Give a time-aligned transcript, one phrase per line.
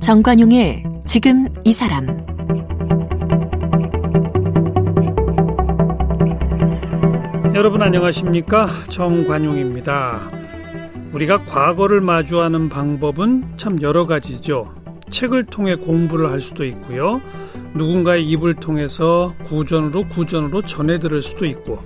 [0.00, 2.06] 정관용의 지금 이 사람
[7.54, 10.30] 여러분 안녕하십니까 정관용입니다.
[11.14, 14.74] 우리가 과거를 마주하는 방법은 참 여러 가지죠.
[15.10, 17.22] 책을 통해 공부를 할 수도 있고요.
[17.74, 21.80] 누군가의 입을 통해서 구전으로 구전으로 전해 들을 수도 있고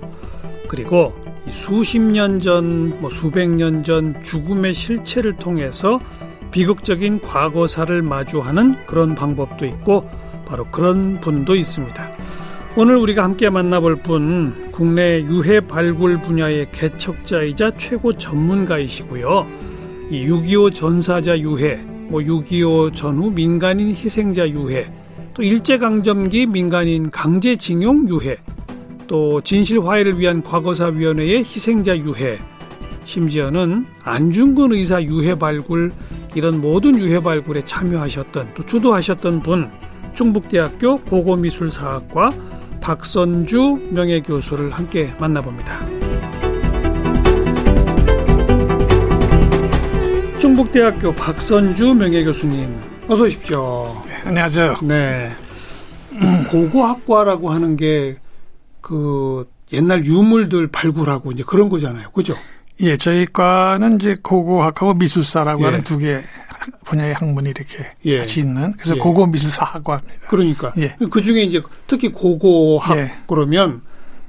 [0.67, 1.13] 그리고
[1.49, 5.99] 수십 년 전, 뭐 수백 년 전 죽음의 실체를 통해서
[6.51, 10.07] 비극적인 과거사를 마주하는 그런 방법도 있고
[10.45, 12.11] 바로 그런 분도 있습니다.
[12.75, 19.47] 오늘 우리가 함께 만나볼 분 국내 유해 발굴 분야의 개척자이자 최고 전문가이시고요.
[20.11, 21.75] 이 6.25 전사자 유해,
[22.09, 24.91] 뭐 6.25 전후 민간인 희생자 유해,
[25.39, 28.35] 또 일제강점기 민간인 강제징용 유해,
[29.07, 32.37] 또 진실화해를 위한 과거사위원회의 희생자 유해,
[33.05, 35.93] 심지어는 안중근 의사 유해 발굴
[36.35, 39.71] 이런 모든 유해 발굴에 참여하셨던 또 주도하셨던 분
[40.13, 42.33] 충북대학교 고고미술사학과
[42.81, 45.87] 박선주 명예교수를 함께 만나봅니다.
[50.37, 52.75] 충북대학교 박선주 명예교수님
[53.07, 54.08] 어서 오십시오.
[54.29, 54.75] 네, 안녕하세요.
[54.83, 55.31] 네.
[56.51, 58.17] 고고학과라고 하는 게
[58.81, 62.09] 그 옛날 유물들 발굴하고 이제 그런 거잖아요.
[62.11, 62.35] 그죠?
[62.81, 65.65] 예, 저희 과는 이제 고고학하고 미술사라고 예.
[65.65, 66.21] 하는 두 개
[66.85, 68.19] 분야의 학문이 이렇게 예.
[68.19, 68.99] 같이 있는 그래서 예.
[68.99, 70.27] 고고 미술사 학과입니다.
[70.29, 70.95] 그러니까 예.
[71.11, 73.11] 그 중에 이제 특히 고고학 예.
[73.27, 73.81] 그러면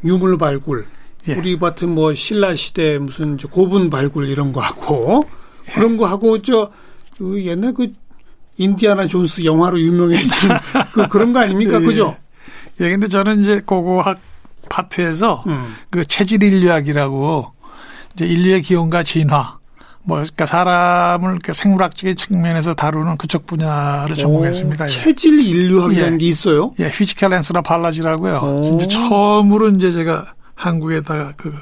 [0.04, 0.86] 유물 발굴
[1.28, 1.34] 예.
[1.34, 5.24] 우리 같은 뭐 신라 시대 무슨 고분 발굴 이런 거 하고
[5.68, 5.72] 예.
[5.72, 7.92] 그런 거 하고 저그 옛날 그
[8.60, 10.30] 인디아나 존스 영화로 유명해진
[10.92, 11.78] 그 그런 거 아닙니까?
[11.78, 12.14] 그죠?
[12.80, 14.20] 예, 근데 저는 이제 고고학
[14.68, 15.74] 파트에서 음.
[15.88, 17.52] 그 체질 인류학이라고
[18.14, 19.56] 이제 인류의 기원과 진화,
[20.02, 24.84] 뭐 그러니까 사람을 그 생물학적인 측면에서 다루는 그쪽 분야를 전공했습니다.
[24.84, 24.90] 오, 예.
[24.90, 26.18] 체질 인류학이라는 예.
[26.18, 26.72] 게 있어요?
[26.80, 28.60] 예, physical anthropology라고요.
[28.90, 31.54] 처음으로 이제 제가 한국에다가 그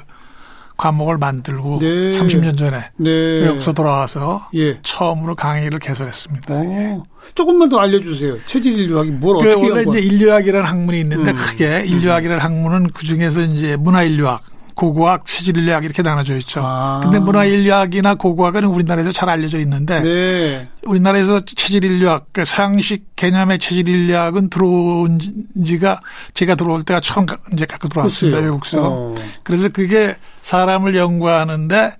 [0.79, 2.09] 과목을 만들고 네.
[2.09, 3.09] 30년 전에 네.
[3.09, 4.79] 외국서 돌아와서 예.
[4.81, 6.65] 처음으로 강의를 개설했습니다.
[6.65, 6.97] 예.
[7.35, 8.37] 조금만 더 알려주세요.
[8.45, 11.35] 체질 인류학이 뭘 어떻게 원래 이제 인류학이라는 학문이 있는데 음.
[11.35, 14.41] 크게 인류학이라는 학문은 그 중에서 이제 문화 인류학
[14.79, 16.61] 고고학, 체질인류학 이렇게 나눠져 있죠.
[16.63, 17.01] 아.
[17.03, 20.69] 근데 문화인류학이나 고고학은 우리나라에서 잘 알려져 있는데 네.
[20.83, 25.19] 우리나라에서 체질인류학, 그 서양식 개념의 체질인류학은 들어온
[25.65, 25.99] 지가
[26.33, 28.39] 제가 들어올 때가 처음 이제 갖고 들어왔습니다.
[28.39, 28.79] 외국서.
[28.81, 29.15] 어.
[29.43, 31.97] 그래서 그게 사람을 연구하는데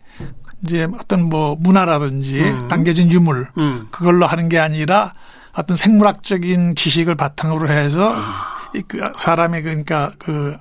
[0.64, 2.68] 이제 어떤 뭐 문화라든지 음.
[2.70, 3.88] 남겨진 유물 음.
[3.92, 5.12] 그걸로 하는 게 아니라
[5.52, 8.60] 어떤 생물학적인 지식을 바탕으로 해서 아.
[8.88, 10.56] 그 사람의 그러니까 그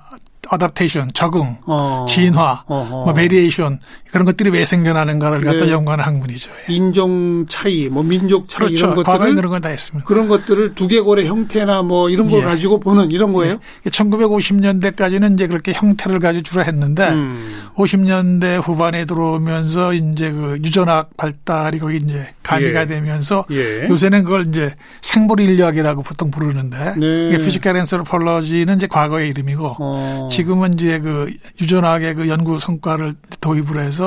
[0.51, 2.05] adaptation, 적응, 어.
[2.07, 3.03] 진화, 어허.
[3.05, 3.79] 뭐 variation
[4.11, 5.71] 그런 것들이 왜 생겨나는가를 갖다 네.
[5.71, 6.51] 연구하는 학문이죠.
[6.69, 6.73] 예.
[6.73, 8.87] 인종 차이, 뭐 민족 차이 그렇죠.
[8.87, 10.05] 이런 것들을 그런 건다 했습니다.
[10.07, 12.43] 그런 것들을 두개골의 형태나 뭐 이런 걸 예.
[12.43, 13.59] 가지고 보는 이런 거예요.
[13.85, 13.89] 예.
[13.89, 17.67] 1950년대까지는 이제 그렇게 형태를 가지고 주로 했는데 음.
[17.75, 22.85] 50년대 후반에 들어오면서 이제 그 유전학 발달이 거기 이제 가미가 예.
[22.87, 23.87] 되면서 예.
[23.87, 27.37] 요새는 그걸 이제 생물 인류학이라고 보통 부르는데 네.
[27.37, 30.27] physical anthropology는 이제 과거의 이름이고 어.
[30.31, 31.31] 지금은 이제 그
[31.61, 33.98] 유전학의 그 연구 성과를 도입을 해서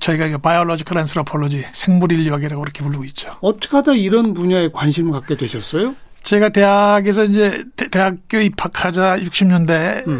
[0.00, 3.30] 저희가 biological anthropology 생물인류학이라고 그렇게 부르고 있죠.
[3.40, 5.94] 어떻게 하다 이런 분야에 관심을 갖게 되셨어요?
[6.22, 10.18] 제가 대학에서 이제 대학교 입학하자 60년대에 음.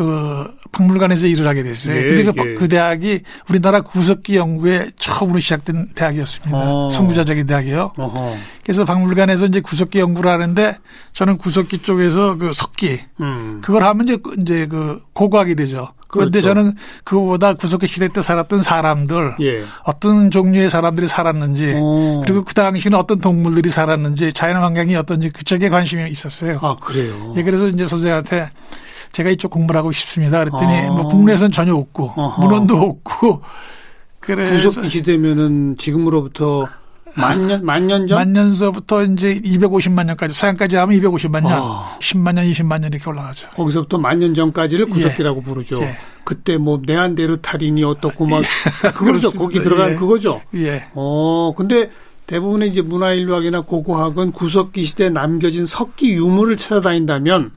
[0.00, 1.94] 그 박물관에서 일을 하게 됐어요.
[1.94, 2.54] 예, 근데 그, 예.
[2.54, 6.56] 그, 대학이 우리나라 구석기 연구에 처음으로 시작된 대학이었습니다.
[6.56, 6.88] 어.
[6.88, 7.92] 선구자적인 대학이요.
[7.98, 8.36] 어허.
[8.62, 10.78] 그래서 박물관에서 이제 구석기 연구를 하는데
[11.12, 13.60] 저는 구석기 쪽에서 그 석기 음.
[13.62, 15.88] 그걸 하면 이제 이제 그 고고학이 되죠.
[16.08, 16.54] 그런데 그렇죠.
[16.54, 19.64] 저는 그보다 구석기 시대 때 살았던 사람들 예.
[19.84, 22.20] 어떤 종류의 사람들이 살았는지 오.
[22.20, 22.22] 어.
[22.24, 26.58] 그리고 그 당시에는 어떤 동물들이 살았는지 자연 환경이 어떤지 그쪽에 관심이 있었어요.
[26.62, 27.34] 아 그래요.
[27.36, 28.48] 예, 그래서 이제 선생한테
[29.12, 30.38] 제가 이쪽 공부를 하고 싶습니다.
[30.44, 30.92] 그랬더니 아.
[30.92, 32.40] 뭐 국내에서는 전혀 없고 아하.
[32.40, 33.42] 문헌도 없고
[34.20, 36.68] 그래서 구석기 시대면은 지금으로부터
[37.16, 38.18] 만년 만년 전?
[38.18, 41.96] 만년서부터 이제 250만 년까지 서양까지 하면 250만 년, 아.
[42.00, 43.48] 10만 년, 20만 년 이렇게 올라가죠.
[43.50, 44.92] 거기서부터 만년 전까지를 예.
[44.92, 45.42] 구석기라고 예.
[45.42, 45.76] 부르죠.
[45.82, 45.98] 예.
[46.24, 48.90] 그때 뭐 네안데르탈인이 어떻고 막 예.
[48.92, 49.30] 그거죠.
[49.36, 49.96] 거기 들어간 예.
[49.96, 50.40] 그거죠.
[50.54, 50.86] 예.
[50.94, 51.90] 어 근데
[52.26, 57.50] 대부분의 이제 문화인류학이나 고고학은 구석기 시대에 남겨진 석기 유물을 찾아다닌다면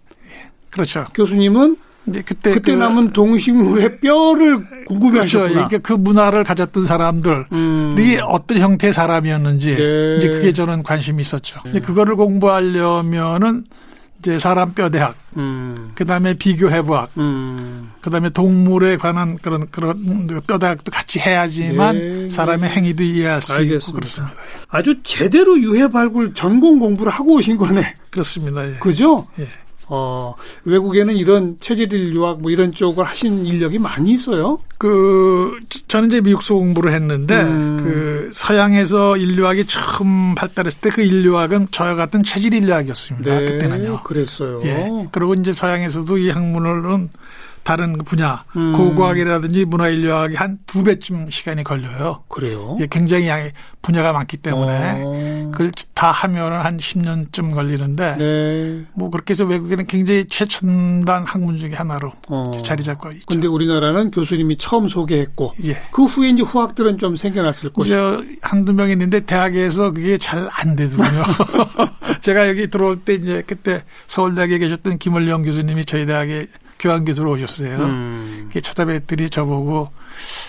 [0.74, 1.06] 그렇죠.
[1.14, 1.78] 교수님은
[2.08, 5.54] 이제 그때 그때 그, 남은 동식물의 뼈를 궁금해하셨구나.
[5.54, 5.66] 그렇죠.
[5.66, 7.96] 이게 그 문화를 가졌던 사람들이 음.
[8.28, 10.16] 어떤 형태의 사람이었는지 네.
[10.18, 11.62] 이제 그게 저는 관심이 있었죠.
[11.64, 11.70] 네.
[11.70, 13.64] 이제 그거를 공부하려면은
[14.20, 15.92] 이제 사람 뼈 대학, 음.
[15.96, 17.92] 그 다음에 비교 해부학, 음.
[18.00, 22.30] 그 다음에 동물에 관한 그런 그런 뼈 대학도 같이 해야지만 네.
[22.30, 23.84] 사람의 행위도 이해할 수 알겠습니다.
[23.84, 24.34] 있고 그렇습니다.
[24.70, 27.96] 아주 제대로 유해 발굴 전공 공부를 하고 오신 거네.
[28.12, 28.66] 그렇습니다.
[28.66, 28.76] 예.
[28.80, 29.28] 그죠?
[29.40, 29.48] 예.
[29.88, 30.34] 어,
[30.64, 34.60] 외국에는 이런 체질일 유학 뭐 이런 쪽을 하신 인력이 많이 있어요?
[34.78, 37.78] 그, 저는 이제 미국서 공부를 했는데, 음.
[37.82, 43.40] 그, 서양에서 인류학이 처음 발달했을 때 그 인류학은 저와 같은 체질 인류학이었습니다.
[43.40, 44.04] 네, 그때는요.
[44.04, 44.60] 그랬어요.
[44.64, 45.08] 예.
[45.12, 47.10] 그리고 이제 서양에서도 이 학문을
[47.64, 48.74] 다른 분야 음.
[48.74, 52.24] 고고학이라든지 문화인류학이 한 두 배쯤 시간이 걸려요.
[52.30, 52.78] 그래요?
[52.80, 53.52] 예, 굉장히 양의
[53.84, 55.50] 분야가 많기 때문에 어.
[55.52, 58.86] 그걸 다 하면은 한 10년쯤 걸리는데 네.
[58.96, 62.52] 뭐 그렇게 해서 외국에는 굉장히 최첨단 학문 중의 하나로 어.
[62.66, 63.26] 자리 잡고 있죠.
[63.28, 65.82] 근데 우리나라는 교수님이 처음 소개했고 예.
[65.92, 68.24] 그 후에 이제 후학들은 좀 생겨났을 것이죠.
[68.42, 71.24] 한두 명 있는데 대학에서 그게 잘 안 되더군요.
[72.22, 76.48] 제가 여기 들어올 때 이제 그때 서울대학에 계셨던 김원령 교수님이 저희 대학에
[76.84, 77.78] 교환 교수로 오셨어요.
[77.78, 78.50] 음.
[78.62, 79.90] 찾아뵙더니 저보고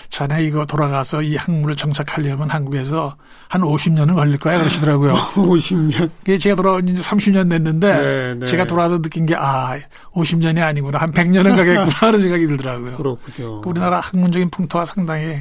[0.09, 3.15] 자네 이거 돌아가서 이 학문을 정착하려면 한국에서
[3.47, 5.13] 한 50년은 걸릴 거야 그러시더라고요.
[5.35, 6.09] 50년.
[6.41, 8.45] 제가 돌아온 지 30년 됐는데 네, 네.
[8.45, 9.77] 제가 돌아와서 느낀 게 아,
[10.13, 10.99] 50년이 아니구나.
[10.99, 12.97] 한 100년은 가겠구나 하는 생각이 들더라고요.
[12.97, 13.61] 그렇군요.
[13.61, 15.37] 그 우리나라 학문적인 풍토가 상당히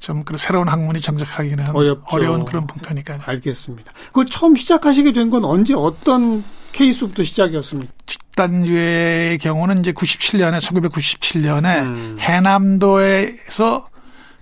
[0.00, 2.02] 좀 그런 새로운 학문이 정착하기는 어렵죠.
[2.08, 3.20] 어려운 그런 풍토니까요.
[3.24, 3.92] 알겠습니다.
[4.08, 6.42] 그걸 처음 시작하시게 된 건 언제 어떤
[6.74, 7.92] 케이스부터 시작이었습니다.
[8.06, 12.16] 집단유해의 경우는 이제 97년에 1997년에 음.
[12.20, 13.86] 해남도에서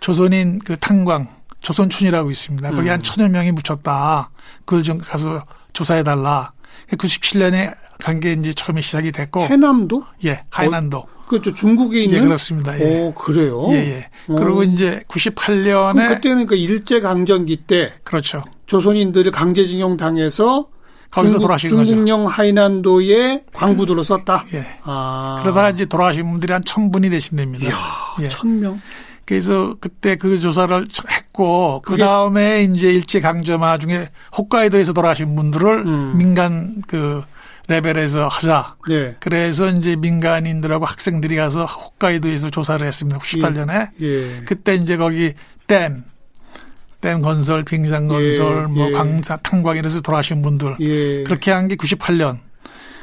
[0.00, 1.28] 조선인 그 탄광
[1.60, 2.70] 조선춘이라고 있습니다.
[2.70, 2.92] 거기 음.
[2.92, 4.30] 한 천여 명이 묻혔다.
[4.64, 6.52] 그걸 좀 가서 조사해 달라.
[6.90, 10.02] 97년에 간 게 이제 처음에 시작이 됐고 해남도?
[10.24, 10.98] 예, 하이난도.
[10.98, 11.54] 어, 그렇죠.
[11.54, 12.16] 중국에 있는.
[12.18, 12.78] 예, 그렇습니다.
[12.80, 12.82] 예.
[13.00, 13.68] 오, 그래요?
[13.70, 14.08] 예, 예.
[14.26, 14.34] 오.
[14.36, 18.42] 그리고 이제 98년에 그때는 그 일제 강점기 때 그렇죠.
[18.66, 20.66] 조선인들이 강제징용 당해서
[21.12, 21.88] 거기서 돌아가신 거죠.
[21.90, 24.44] 중국령 하이난도에 광부들로 썼다.
[24.54, 24.66] 예.
[24.82, 25.38] 아.
[25.42, 27.66] 그러다가 이제 돌아가신 분들이 한 천 분이 되신답니다.
[27.66, 27.76] 이야,
[28.22, 28.28] 예.
[28.28, 28.80] 천 명.
[29.24, 36.18] 그래서 그때 그 조사를 했고 그 다음에 이제 일제 강점화 중에 홋카이도에서 돌아가신 분들을 음.
[36.18, 37.22] 민간 그
[37.68, 38.74] 레벨에서 하자.
[38.88, 39.14] 네.
[39.20, 43.18] 그래서 이제 민간인들하고 학생들이 가서 홋카이도에서 조사를 했습니다.
[43.18, 43.90] 98년에.
[44.00, 44.06] 예.
[44.06, 44.42] 예.
[44.44, 45.32] 그때 이제 거기
[45.68, 46.02] 댐,
[47.02, 48.92] 댐 건설, 빙상 건설, 예, 뭐 예.
[48.92, 51.24] 강사 탄광 이래서 돌아가신 분들 예.
[51.24, 52.38] 그렇게 한 게 98년.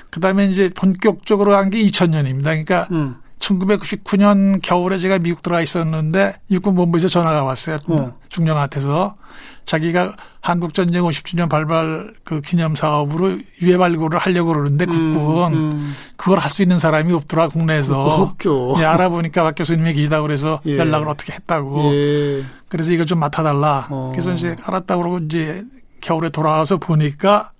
[0.09, 2.43] 그다음에 이제 본격적으로 한 게 2000년입니다.
[2.43, 3.15] 그러니까 음.
[3.39, 7.79] 1999년 겨울에 제가 미국 들어가 있었는데 육군 본부에서 전화가 왔어요.
[7.87, 8.13] 어.
[8.29, 9.15] 중령한테서
[9.65, 15.71] 자기가 한국 전쟁 50주년 발발 그 기념 사업으로 유해 발굴을 하려고 그러는데 음, 국군 음,
[15.71, 15.95] 음.
[16.17, 18.73] 그걸 할 수 있는 사람이 없더라 국내에서 없죠.
[18.79, 20.77] 예, 알아보니까 박 교수님이 계시다 그래서 예.
[20.77, 21.93] 연락을 어떻게 했다고.
[21.93, 22.43] 예.
[22.67, 23.87] 그래서 이걸 좀 맡아달라.
[23.89, 24.09] 어.
[24.11, 25.63] 그래서 이제 알았다 그러고 이제
[26.01, 27.51] 겨울에 돌아와서 보니까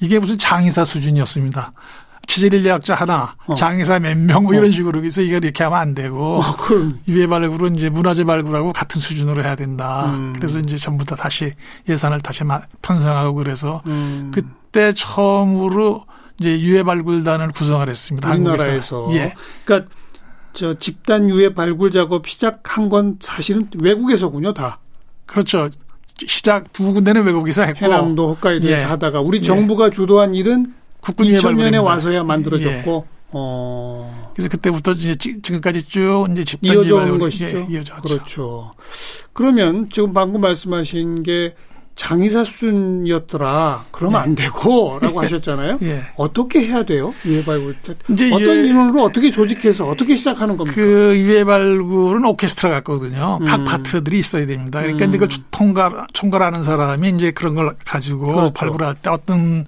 [0.00, 1.72] 이게 무슨 장의사 수준이었습니다.
[2.26, 3.54] 취재인력자 하나, 어.
[3.54, 4.70] 장의사 몇 명, 뭐 이런 어.
[4.70, 6.56] 식으로 해서 이걸 이렇게 하면 안 되고, 어,
[7.08, 10.12] 유해 발굴은 이제 문화재 발굴하고 같은 수준으로 해야 된다.
[10.14, 10.32] 음.
[10.34, 11.52] 그래서 이제 전부 다 다시
[11.88, 12.40] 예산을 다시
[12.82, 14.30] 편성하고 그래서, 음.
[14.32, 16.04] 그때 처음으로
[16.40, 18.30] 이제 유해 발굴단을 구성을 했습니다.
[18.32, 19.08] 우리나라에서.
[19.12, 19.34] 예.
[19.64, 19.90] 그러니까
[20.52, 24.78] 저 집단 유해 발굴 작업 시작한 건 사실은 외국에서군요, 다.
[25.26, 25.70] 그렇죠.
[26.26, 28.84] 시작 두 군데는 외국에서 했고 해남도 홋카이도에서 예.
[28.84, 29.90] 하다가 우리 정부가 예.
[29.90, 30.72] 주도한 일은
[31.04, 33.04] 국군 2000년에 와서야 만들어졌고.
[33.06, 33.14] 예.
[33.36, 34.30] 어.
[34.34, 37.66] 그래서 그때부터 이제 지금까지 쭉 이제 집단 이어져 오는 것이죠.
[37.68, 38.72] 이어져 그렇죠.
[39.32, 41.54] 그러면 지금 방금 말씀하신 게
[41.96, 43.86] 장의사 수준이었더라.
[43.92, 44.24] 그러면 예.
[44.24, 45.78] 안 되고라고 하셨잖아요.
[45.82, 46.02] 예.
[46.16, 47.14] 어떻게 해야 돼요?
[47.24, 47.76] 유해 발굴.
[48.10, 50.74] 이제 어떤 유해, 인원으로 어떻게 조직해서 어떻게 시작하는 겁니까?
[50.74, 53.38] 그 유해 발굴은 오케스트라 같거든요.
[53.40, 53.44] 음.
[53.44, 54.80] 각 파트들이 있어야 됩니다.
[54.80, 55.14] 그러니까 음.
[55.14, 58.52] 이걸 통과 총괄하는 사람이 이제 그런 걸 가지고 그렇죠.
[58.52, 59.64] 발굴할 때 어떤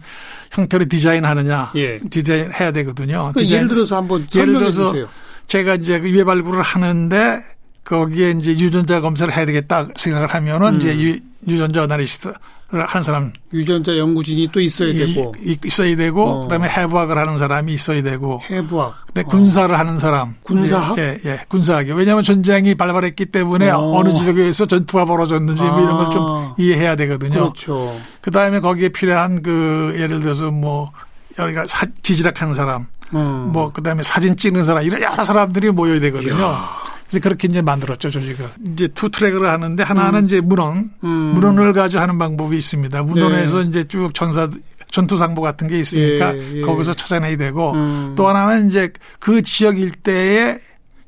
[0.50, 1.98] 형태로 디자인하느냐, 예.
[2.10, 3.32] 디자인 해야 되거든요.
[3.34, 3.62] 그 디자인.
[3.62, 5.08] 예를 들어서 한번 예를 들어서 주세요.
[5.46, 7.40] 제가 이제 그 유해 발굴을 하는데
[7.86, 10.76] 거기에 이제 유전자 검사를 해야 되겠다 생각을 하면은 음.
[10.76, 12.34] 이제 유, 유전자 어나리시스를
[12.68, 16.40] 하는 사람 유전자 연구진이 또 있어야 되고 이, 있어야 되고 어.
[16.42, 21.92] 그다음에 해부학을 하는 사람이 있어야 되고 해부학 네, 군사를 하는 사람 군사학 예, 예 군사학이
[21.92, 24.02] 왜냐하면 전쟁이 발발했기 때문에 어.
[24.02, 25.70] 느 지역에서 전투가 벌어졌는지 아.
[25.70, 26.54] 뭐 이런 걸좀 아.
[26.58, 27.52] 이해해야 되거든요.
[27.52, 28.00] 그렇죠.
[28.20, 30.90] 그다음에 거기에 필요한 그 예를 들어서 뭐
[31.38, 33.52] 여기가 사, 지질학하는 사람 음.
[33.52, 36.36] 뭐 그다음에 사진 찍는 사람 이런 여러 사람들이 모여야 되거든요.
[36.36, 36.95] 이야.
[37.08, 38.46] 그래서 그렇게 이제 만들었죠, 조직을.
[38.72, 40.24] 이제 two track을 하는데 하나는 음.
[40.26, 41.08] 이제 문헌, 음.
[41.08, 43.02] 문헌을 가지고 하는 방법이 있습니다.
[43.02, 43.68] 문헌에서 네.
[43.68, 44.48] 이제 쭉 전사,
[44.90, 46.60] 전투상보 같은 게 있으니까 예, 예.
[46.62, 48.14] 거기서 찾아내야 되고 음.
[48.16, 50.58] 또 하나는 이제 그 지역 일대에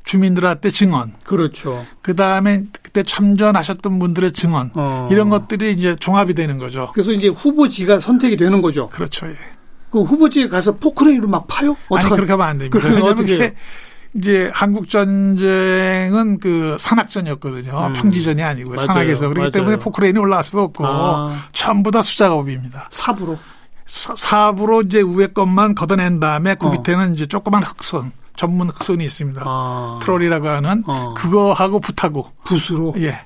[0.05, 1.12] 주민들한테 증언.
[1.25, 1.85] 그렇죠.
[2.00, 4.71] 그 다음에 그때 참전하셨던 분들의 증언.
[4.75, 5.07] 어.
[5.11, 6.90] 이런 것들이 이제 종합이 되는 거죠.
[6.95, 8.88] 그래서 이제 후보지가 선택이 되는 거죠.
[8.88, 9.26] 그렇죠.
[9.26, 9.35] 예.
[9.90, 11.76] 그 후보지에 가서 포크레인으로 막 파요?
[11.90, 12.78] 아니 그렇게 하면 안 됩니다.
[12.83, 13.55] 왜냐하면 어떻게
[14.15, 17.87] 이제 한국 전쟁은 그 산악전이었거든요.
[17.88, 17.93] 음.
[17.93, 18.77] 평지전이 아니고요.
[18.77, 18.87] 맞아요.
[18.87, 19.50] 산악에서 그렇기 맞아요.
[19.50, 21.37] 때문에 포크레인이 올라갈 수도 없고 아.
[21.53, 22.88] 전부 다 수작업입니다.
[22.91, 23.38] 삽으로.
[23.87, 26.71] 삽으로 이제 위에 것만 걷어낸 다음에 그 어.
[26.71, 29.43] 밑에는 이제 조그만 흑선 전문 흑선이 있습니다.
[29.45, 29.99] 아.
[30.03, 31.15] 트롤이라고 하는 어.
[31.15, 32.95] 그거하고 붓하고 붓으로.
[32.99, 33.25] 예.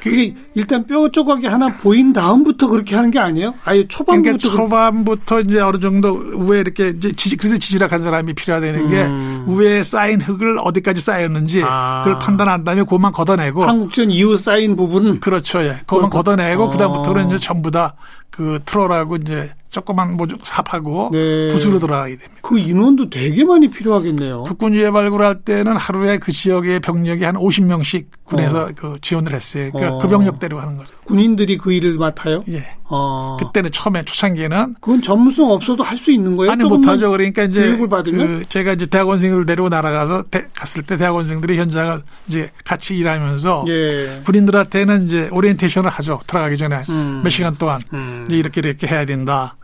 [0.00, 3.54] 그게 일단 뼈 조각이 하나 보인 다음부터 그렇게 하는 게 아니에요?
[3.64, 8.88] 아예 초반부터 그러니까 초반부터 이제 어느 정도 위에 이렇게 이제 지지, 그래서 지질학한 사람이 필요하다는
[8.88, 9.46] 게 음.
[9.48, 12.02] 위에 쌓인 흙을 어디까지 쌓였는지 아.
[12.04, 15.78] 그걸 판단한 다음에 그것만 걷어내고 한국전 이후 쌓인 부분은 그렇죠, 예.
[15.86, 16.68] 그것만 걷어내고 어.
[16.70, 17.94] 그다음부터는 이제 전부 다
[18.34, 21.48] 그 트롤하고 이제 조그만 뭐 삽하고 네.
[21.48, 22.34] 붓으로 들어가게 됩니다.
[22.42, 24.44] 그 인원도 되게 많이 필요하겠네요.
[24.44, 28.70] 국군 유해 발굴할 때는 하루에 그 지역의 병력이 한 50명씩 군에서 어.
[28.76, 29.70] 그 지원을 했어요.
[29.72, 29.98] 그러니까 어.
[29.98, 30.90] 그 병력대로 하는 거죠.
[31.06, 32.40] 군인들이 그 일을 맡아요?
[32.52, 32.64] 예.
[32.84, 33.36] 어.
[33.40, 36.52] 그때는 처음에 초창기에는 그건 전문성 없어도 할 수 있는 거예요?
[36.52, 37.10] 아니 못하죠.
[37.10, 42.02] 그러니까 이제 교육을 받으면 그 제가 이제 대학원생을 데리고 날아가서 대, 갔을 때 대학원생들이 현장을
[42.28, 44.20] 이제 같이 일하면서 예.
[44.26, 46.20] 군인들한테는 이제 오리엔테이션을 하죠.
[46.26, 47.22] 들어가기 전에 음.
[47.24, 48.24] 몇 시간 동안 음.
[48.28, 49.56] 이제 이렇게 이렇게 해야 된다.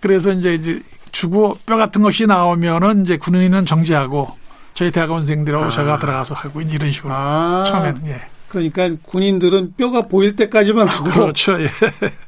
[0.00, 0.80] 그래서 이제 이제
[1.12, 4.28] 주고 뼈 같은 것이 나오면은 이제 군인은 정지하고
[4.74, 5.68] 저희 대학원생들하고 아.
[5.68, 7.64] 제가 들어가서 하고 이런 식으로 아.
[7.66, 8.20] 처음에는 예.
[8.50, 11.52] 그러니까 군인들은 뼈가 보일 때까지만 하고 그렇죠.
[11.62, 11.68] 예.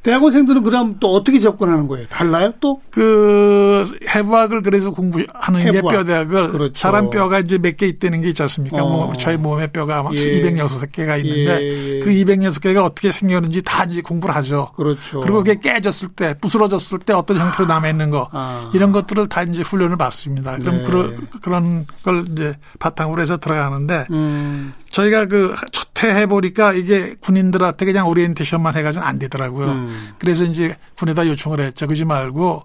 [0.03, 2.07] 대학원생들은 그럼 또 어떻게 접근하는 거예요?
[2.09, 2.81] 달라요 또?
[2.91, 5.73] 그 해부학을 그래서 공부하는 해부학.
[5.73, 6.73] 게 뼈대학을 그렇죠.
[6.75, 8.77] 사람 뼈가 이제 몇 개 있다는 게 있지 않습니까?
[8.79, 9.05] 뭐 어.
[9.07, 10.41] 뭐 저희 몸에 뼈가 막 예.
[10.41, 11.63] 206개가 있는데
[11.97, 11.99] 예.
[12.01, 14.69] 그 206개가 어떻게 생겼는지 다 이제 공부를 하죠.
[14.77, 15.21] 그렇죠.
[15.21, 18.71] 그리고 그게 깨졌을 때 부스러졌을 때 어떤 형태로 남아 있는 거 아.
[18.75, 20.59] 이런 것들을 다 이제 훈련을 받습니다.
[20.59, 20.83] 그럼 네.
[20.85, 24.75] 그런 그런 걸 이제 바탕으로 해서 들어가는데 음.
[24.91, 29.67] 저희가 그 첫 해 해보니까 이게 군인들한테 그냥 오리엔테이션만 해가지고는 안 되더라고요.
[29.73, 30.09] 음.
[30.19, 31.87] 그래서 이제 군에다 요청을 했죠.
[31.87, 32.65] 그러지 말고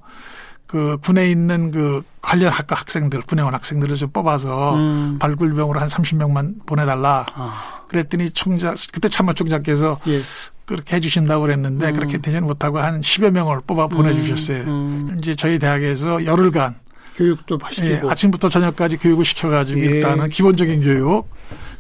[0.68, 5.18] 그 군에 있는 그 관련 학과 학생들, 군의원 학생들을 좀 뽑아서 음.
[5.20, 7.26] 발굴병으로 한 30명만 보내달라.
[7.34, 7.84] 아.
[7.88, 10.22] 그랬더니 총장, 그때 참모 총장께서 예.
[10.66, 11.94] 그렇게 해주신다고 그랬는데 음.
[11.94, 13.90] 그렇게 되지 못하고 한 10여 명을 뽑아 음.
[13.90, 14.64] 보내주셨어요.
[14.64, 15.18] 음.
[15.22, 16.76] 이제 저희 대학에서 열흘간
[17.16, 19.86] 교육도 시키고 예, 아침부터 저녁까지 교육을 시켜가지고 예.
[19.86, 21.30] 일단은 기본적인 교육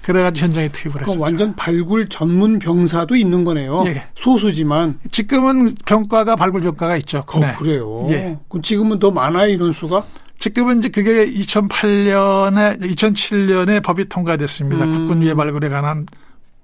[0.07, 1.21] 그래가지고 현장에 투입을 했었죠.
[1.21, 3.83] 완전 발굴 전문 병사도 있는 거네요.
[3.87, 4.07] 예.
[4.15, 7.25] 소수지만 지금은 병과가 발굴 병과가 있죠.
[7.27, 7.53] 어, 네.
[7.59, 8.05] 그래요.
[8.09, 8.37] 예.
[8.63, 10.05] 지금은 더 많아요 이런 수가?
[10.39, 14.85] 지금은 이제 그게 2008년에 2007년에 법이 통과됐습니다.
[14.85, 14.91] 음.
[14.93, 16.05] 국군 위해 발굴에 관한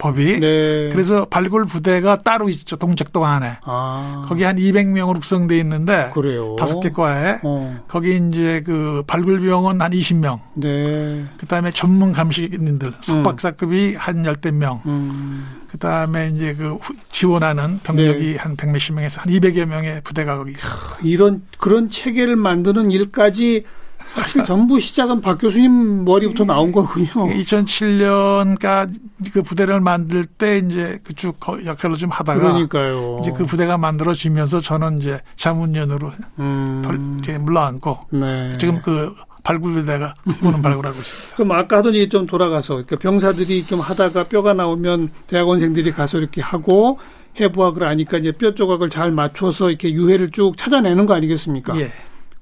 [0.03, 0.39] 법이.
[0.41, 0.89] 네.
[0.89, 2.75] 그래서 발굴 부대가 따로 있죠.
[2.75, 3.59] 동작동 안에.
[3.63, 4.25] 아.
[4.27, 6.57] 거기 한 200명으로 구성돼 있는데 그래요.
[6.59, 7.81] 다섯 개 과에 어.
[7.87, 10.41] 거기 이제 그 발굴 비용은 한 20명.
[10.55, 11.23] 네.
[11.37, 13.95] 그다음에 전문 감식인들 석박사급이 음.
[13.97, 14.81] 한 열대 명.
[14.85, 15.61] 음.
[15.69, 16.77] 그다음에 이제 그
[17.09, 18.37] 지원하는 병력이 네.
[18.37, 20.53] 한 100몇십 명에서 한 200여 명의 부대가 거기
[21.01, 23.63] 이런 그런 체계를 만드는 일까지
[24.07, 27.07] 사실 전부 시작은 박 교수님 머리부터 나온 거군요.
[27.07, 28.99] 2007년까지
[29.33, 33.17] 그 부대를 만들 때 이제 그쭉 역할을 좀 하다가 그러니까요.
[33.21, 37.17] 이제 그 부대가 만들어지면서 저는 이제 자문위원으로 음.
[37.21, 38.53] 이제 물러앉고 네.
[38.57, 41.35] 지금 그 발굴부대가 보는 발굴하고 있습니다.
[41.35, 46.41] 그럼 아까 하던 얘기 좀 돌아가서 그러니까 병사들이 좀 하다가 뼈가 나오면 대학원생들이 가서 이렇게
[46.41, 46.99] 하고
[47.39, 51.75] 해부학을 하니까 이제 뼈 조각을 잘 맞춰서 이렇게 유해를 쭉 찾아내는 거 아니겠습니까?
[51.79, 51.91] 예.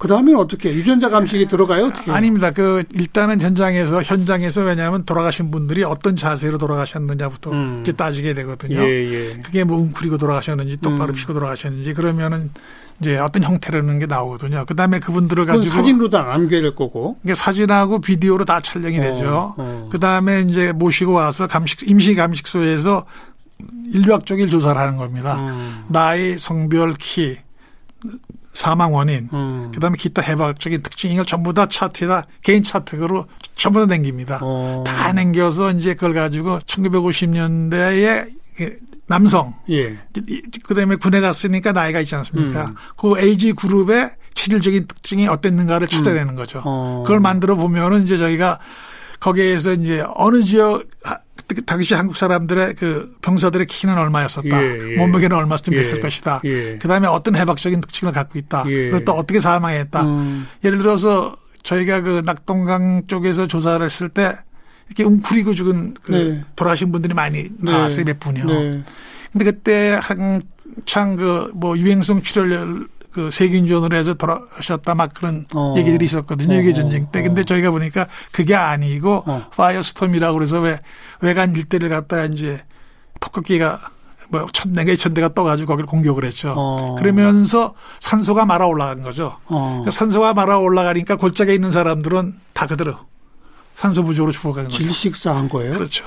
[0.02, 1.86] 그 다음에는 어떻게 유전자 감식이 들어가요?
[1.86, 2.12] 어떻게?
[2.12, 2.50] 아닙니다.
[2.50, 7.78] 그 일단은 현장에서 현장에서 왜냐하면 돌아가신 분들이 어떤 자세로 돌아가셨느냐부터 음.
[7.82, 8.82] 이제 따지게 되거든요.
[8.82, 9.30] 예, 예.
[9.44, 11.16] 그게 뭐 웅크리고 돌아가셨는지 똑바로 음.
[11.16, 12.50] 피고 돌아가셨는지 그러면은
[13.00, 14.66] 이제 어떤 형태라는 게 나오거든요.
[14.66, 17.18] 그 다음에 그분들을 가지고 사진으로 다 남겨야 될 거고.
[17.24, 19.54] 이게 사진하고 비디오로 다 촬영이 어, 되죠.
[19.56, 19.90] 어.
[19.92, 23.06] 그 다음에 이제 모시고 와서 감식 임시 감식소에서
[23.94, 25.36] 인류학적인 조사를 하는 겁니다.
[25.36, 25.86] 음.
[25.90, 27.38] 나이, 성별, 키,
[28.54, 29.72] 사망 원인, 음.
[29.74, 34.40] 그다음에 기타 해박적인 특징 이걸 전부 다 차트에다 개인 차트로 전부 다 남깁니다.
[34.42, 34.84] 어.
[34.86, 38.30] 다 남겨서 이제 그걸 가지고 1950년대에
[39.08, 39.98] 남성, 예.
[40.64, 42.68] 그다음에 군에 갔으니까 나이가 있지 않습니까?
[42.68, 42.76] 음.
[42.98, 46.36] 그 에이지 그룹의 체질적인 특징이 어땠는가를 찾아내는 음.
[46.36, 46.62] 거죠.
[46.66, 47.04] 어.
[47.06, 48.60] 그걸 만들어 보면은 이제 저희가
[49.20, 51.14] 거기에서 이제 어느 지역 그
[51.66, 54.64] 당시 한국 사람들의 그 병사들의 키는 얼마였었다.
[54.64, 54.98] 예, 예.
[54.98, 56.42] 몸무게는 얼마쯤 됐을 예, 것이다.
[56.46, 56.78] 예.
[56.78, 58.64] 그다음에 어떤 해박적인 특징을 갖고 있다.
[58.68, 58.90] 예.
[58.90, 60.02] 그리고 또 어떻게 사망했다.
[60.04, 60.48] 음.
[60.64, 64.38] 예를 들어서 저희가 그 낙동강 쪽에서 조사를 했을 때
[64.88, 66.44] 이렇게 웅크리고 죽은 그 네.
[66.56, 67.72] 돌아가신 분들이 많이 네.
[67.72, 68.06] 나왔어요.
[68.06, 68.46] 몇 분이요.
[68.46, 68.84] 네.
[69.32, 75.76] 근데 그때 한창 그 뭐 유행성 출혈 그 세균전으로 해서 돌아가셨다 막 그런 어.
[75.78, 76.56] 얘기들이 있었거든요.
[76.56, 77.22] 육이오 전쟁 때.
[77.22, 77.44] 근데 어.
[77.44, 79.48] 저희가 보니까 그게 아니고 어.
[79.56, 80.80] firestorm이라고 그래서 왜
[81.20, 82.64] 왜관 일대를 갖다가 이제
[83.20, 83.80] 폭격기가
[84.30, 86.54] 뭐 천대가 이천 대가 떠가지고 거기를 공격을 했죠.
[86.56, 86.96] 어.
[86.98, 89.38] 그러면서 산소가 말아 올라간 거죠.
[89.46, 89.68] 어.
[89.72, 92.96] 그러니까 산소가 말아 올라가니까 골짜기에 있는 사람들은 다 그대로
[93.76, 94.84] 산소 부족으로 죽어가는 거죠.
[94.84, 95.74] 질식사한 거예요?
[95.74, 96.06] 그렇죠.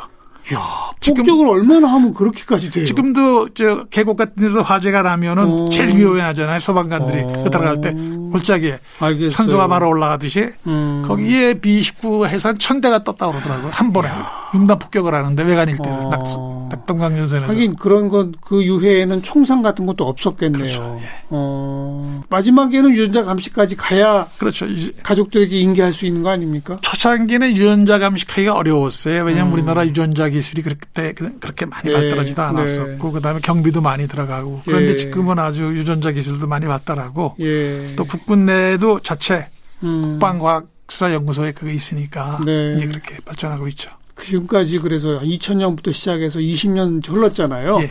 [0.52, 0.60] 야,
[1.04, 2.84] 폭격을 얼마나 하면 그렇게까지 돼요?
[2.84, 5.64] 지금도 저 계곡 같은 데서 화재가 나면은 오.
[5.64, 5.68] 어.
[5.70, 6.58] 제일 위험하잖아요.
[6.58, 7.28] 소방관들이 오.
[7.28, 7.50] 어.
[7.50, 9.30] 들어갈 때 골짜기에 알겠어요.
[9.30, 11.02] 산소가 말아 올라가듯이 음.
[11.06, 13.70] 거기에 B29 해산 천 대가 떴다 그러더라고요.
[13.72, 14.10] 한 번에
[14.54, 16.68] 융단 폭격을 하는데 외관일 때는 어.
[16.70, 17.52] 낙동강 전선에서.
[17.52, 20.62] 하긴 그런 건 그 유해에는 총상 같은 것도 없었겠네요.
[20.62, 20.98] 그렇죠.
[21.00, 21.06] 예.
[21.30, 22.22] 어.
[22.28, 24.66] 마지막에는 유전자 감시까지 가야 그렇죠.
[25.02, 26.76] 가족들에게 인계할 수 있는 거 아닙니까?
[26.82, 29.24] 초창기는 유전자 감시하기가 어려웠어요.
[29.24, 29.54] 왜냐하면 음.
[29.54, 31.92] 우리나라 유전자 기술이 그때 그렇게 많이 네.
[31.92, 32.48] 발달하지도 네.
[32.48, 33.12] 않았었고 네.
[33.12, 34.96] 그다음에 경비도 많이 들어가고 그런데 예.
[34.96, 37.94] 지금은 아주 유전자 기술도 많이 발달하고 예.
[37.96, 39.48] 또 국군 내에도 자체
[39.82, 40.02] 음.
[40.02, 42.72] 국방과학 수사연구소에 그게 있으니까 네.
[42.76, 43.90] 이제 그렇게 발전하고 있죠.
[44.24, 47.78] 그 지금까지 그래서 2000년부터 시작해서 20년 흘렀잖아요.
[47.82, 47.90] 예.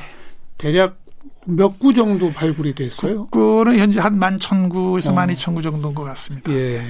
[0.57, 0.97] 대략
[1.45, 3.27] 몇 구 정도 발굴이 됐어요?
[3.27, 5.15] 국군은 현재 한 11,000구에서 어.
[5.15, 6.51] 12,000구 정도인 것 같습니다.
[6.53, 6.81] 예.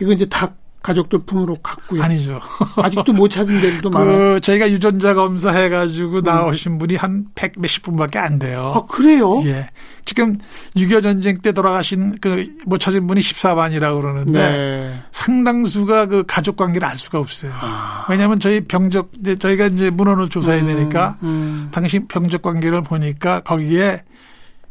[0.00, 0.54] 이거 이제 다
[0.84, 2.02] 가족들 품으로 갔고요.
[2.02, 2.40] 아니죠.
[2.76, 4.38] 아직도 못 찾은 데도 그 많아요.
[4.40, 6.22] 저희가 유전자 검사 해 가지고 음.
[6.24, 8.72] 나오신 분이 한 백 몇십 분밖에 안 돼요.
[8.76, 9.40] 아, 그래요?
[9.46, 9.70] 예.
[10.04, 10.36] 지금
[10.76, 15.00] 6.25 전쟁 때 돌아가신 그 못 찾은 분이 14반이라고 그러는데 네.
[15.10, 17.52] 상당수가 그 가족 관계를 알 수가 없어요.
[17.58, 18.04] 아.
[18.10, 21.68] 왜냐하면 저희 병적, 저희가 이제 문헌을 조사해야 음, 되니까 음.
[21.72, 24.02] 당시 병적 관계를 보니까 거기에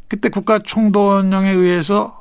[0.08, 2.20] 그때 국가 총동령에 의해서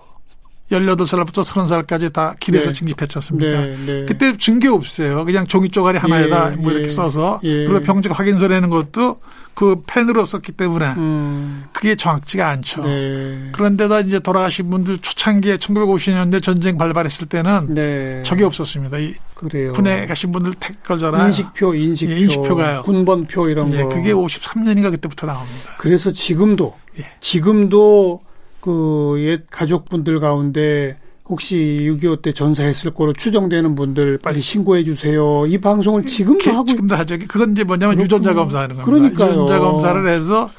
[0.71, 2.73] 18살부터 30살까지 다 길에서 네.
[2.73, 3.59] 징집했지 않습니까?
[3.61, 4.05] 네, 네.
[4.05, 5.25] 그때 증거 없어요.
[5.25, 7.65] 그냥 종이 쪼가리 하나에다 예, 뭐 이렇게 예, 써서 예.
[7.65, 9.19] 그리고 병적 확인서 내는 것도
[9.53, 11.65] 그 펜으로 썼기 때문에 음.
[11.73, 12.83] 그게 정확지가 않죠.
[12.85, 13.49] 네.
[13.51, 18.23] 그런데다 이제 돌아가신 분들 초창기에 1950년대 전쟁 발발했을 때는 네.
[18.23, 18.97] 적이 없었습니다.
[18.97, 19.73] 이 그래요.
[19.73, 21.25] 군에 가신 분들 택걸잖아요.
[21.27, 22.83] 인식표, 인식표, 예, 인식표가요.
[22.83, 23.89] 군번표 이런 예, 거.
[23.89, 25.75] 그게 53년인가 그때부터 나옵니다.
[25.77, 27.05] 그래서 지금도 예.
[27.19, 28.21] 지금도
[28.63, 35.45] 그 옛 가족분들 가운데 혹시 6.25 때 전사했을 거로 추정되는 분들 빨리 신고해 주세요.
[35.45, 37.17] 이 방송을 지금도 하고 지금도 하죠.
[37.27, 38.03] 그건 이제 뭐냐면 그렇구나.
[38.05, 38.85] 유전자 검사하는 겁니다.
[38.85, 39.43] 그러니까요.
[39.43, 40.49] 유전자 검사를 해서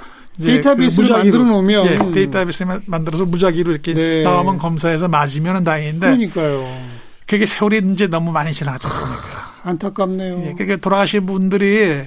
[0.43, 4.23] 데이터베이스를 그 만들어 놓으면 예, 데이터베이스 만들어서 무작위로 이렇게 네.
[4.23, 6.79] 나오면 검사해서 맞으면 다행인데 그러니까요.
[7.27, 9.63] 그게 세월이 이제 너무 많이 지나갔습니까?
[9.63, 10.43] 안타깝네요.
[10.47, 12.03] 예, 그게 돌아가신 분들이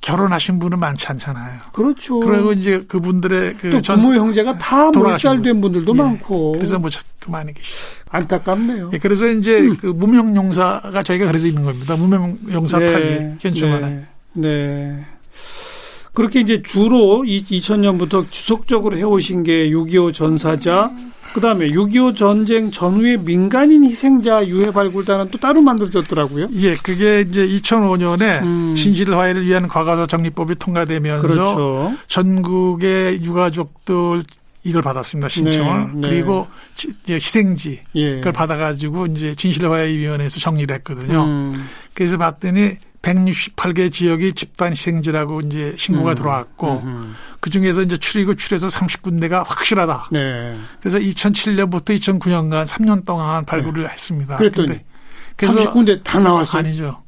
[0.00, 1.60] 결혼하신 분은 많지 않잖아요.
[1.72, 2.20] 그렇죠.
[2.20, 5.96] 그리고 이제 그분들의 그 부모 형제가 다 몰살된 분들도 예.
[5.96, 6.52] 많고.
[6.52, 7.76] 그래서 뭐 자꾸 많이 계시죠.
[8.10, 8.90] 안타깝네요.
[8.92, 9.76] 예, 그래서 이제 음.
[9.76, 11.96] 그 무명 용사가 저희가 그래서 있는 겁니다.
[11.96, 12.86] 무명 용사 네.
[12.86, 13.88] 타기 현충원에.
[13.88, 14.06] 네.
[14.34, 15.00] 네.
[16.14, 20.90] 그렇게 이제 주로 2000년부터 지속적으로 해오신 게 6.25 전사자,
[21.34, 26.48] 그 다음에 6.25 전쟁 전후의 민간인 희생자 유해 발굴단은 또 따로 만들어졌더라고요.
[26.60, 28.74] 예, 그게 이제 2005년에 음.
[28.74, 31.94] 진실 화해를 위한 과거사 정리법이 통과되면서 그렇죠.
[32.06, 34.24] 전국의 유가족들
[34.64, 36.08] 이걸 받았습니다 신청을 네, 네.
[36.08, 36.46] 그리고
[37.08, 38.16] 희생지 예.
[38.16, 41.24] 그걸 받아가지고 이제 진실화해위원회에서 정리를 했거든요.
[41.24, 41.68] 음.
[41.94, 42.76] 그래서 봤더니
[43.08, 46.14] 168개 지역이 집단 희생지라고 이제 신고가 음.
[46.14, 47.16] 들어왔고 음.
[47.40, 50.08] 그 중에서 이제 추리고 추려서 30군데가 확실하다.
[50.12, 50.56] 네.
[50.80, 53.90] 그래서 2007년부터 2009년간 3년 동안 발굴을 네.
[53.90, 54.36] 했습니다.
[54.36, 54.80] 그랬더니
[55.36, 56.60] 그래서 30군데 다 나왔어요?
[56.60, 57.02] 아니죠.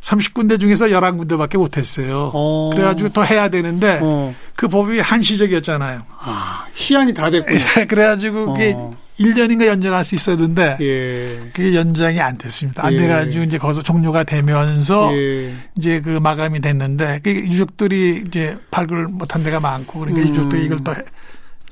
[0.00, 2.30] 30군데 중에서 11군데밖에 못했어요.
[2.32, 2.70] 어.
[2.72, 4.34] 그래가지고 더 해야 되는데 어.
[4.54, 6.02] 그 법이 한시적이었잖아요.
[6.20, 7.60] 아, 시한이 다 됐군요.
[7.88, 8.94] 그래가지고 그게 어.
[9.18, 11.50] 1년인가 연장할 수 있었는데 예.
[11.52, 12.84] 그게 연장이 안 됐습니다.
[12.84, 12.98] 안 예.
[12.98, 15.54] 돼가지고 이제 거기서 종료가 되면서 예.
[15.78, 20.28] 이제 그 마감이 됐는데 그 유족들이 이제 발굴 못한 데가 많고 그러니까 음.
[20.28, 20.94] 유족들이 이걸 또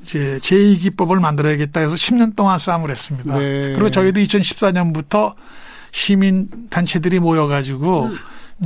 [0.03, 3.39] 이제 제2기법을 만들어야겠다 해서 10년 동안 싸움을 했습니다.
[3.39, 3.73] 네.
[3.73, 5.35] 그리고 저희도 2014년부터
[5.95, 8.17] 시민 단체들이 모여가지고 음.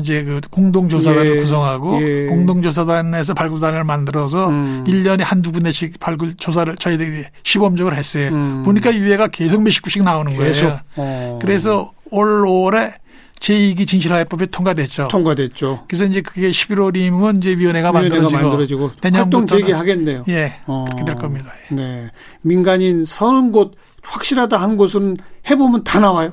[0.00, 1.40] 이제 그 공동조사단을 예.
[1.40, 2.26] 구성하고 예.
[2.26, 4.82] 공동조사단에서 발굴단을 만들어서 음.
[4.86, 8.30] 1년에 한두 군데씩 발굴 조사를 저희들이 시범적으로 했어요.
[8.30, 8.62] 음.
[8.64, 10.62] 보니까 유해가 계속 몇십 구씩 나오는 계속.
[10.62, 10.80] 거예요.
[10.96, 11.38] 어.
[11.42, 12.94] 그래서 올 5월에
[13.40, 15.08] 제2기 진실화해법이 통과됐죠.
[15.08, 15.84] 통과됐죠.
[15.86, 20.24] 그래서 이제 그게 11월이면 이제 위원회가, 위원회가 만들어지고, 만들어지고 활동 재개하겠네요.
[20.28, 20.86] 예, 어.
[20.86, 21.50] 그렇게 될 겁니다.
[21.70, 21.74] 예.
[21.74, 22.10] 네,
[22.40, 25.18] 민간인 서는 곳 확실하다 한 곳은
[25.50, 26.32] 해보면 다 나와요.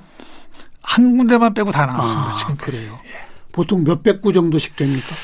[0.85, 2.31] 한 군데만 빼고 다 나왔습니다.
[2.31, 2.97] 아, 지금 그래요.
[3.05, 3.25] 예.
[3.51, 5.15] 보통 몇백 구 정도씩 됩니까?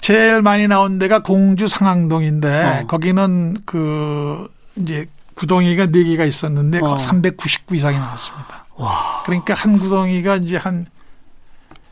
[0.00, 2.86] 제일 많이 나온 데가 공주 상항동인데 어.
[2.86, 6.96] 거기는 그 이제 구덩이가 4개가 있었는데 어.
[6.96, 8.66] 399 이상이 나왔습니다.
[8.76, 9.22] 와.
[9.24, 10.86] 그러니까 한 구덩이가 이제 한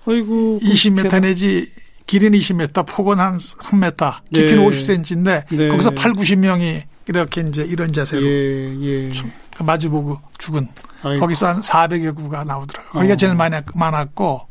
[0.06, 1.70] 아이고 20m 내지
[2.06, 4.78] 길이는 20m, 폭은 한 3m, 깊이는 네.
[4.78, 5.68] 50cm인데 네.
[5.68, 9.12] 거기서 8, 90명이 이렇게 이제 이런 자세로 예, 예.
[9.60, 10.68] 마주보고 죽은
[11.02, 11.20] 아이고.
[11.20, 12.92] 거기서 한 400여 구가 나오더라고요.
[12.92, 13.16] 거기가 어.
[13.16, 14.48] 제일 많이 많았고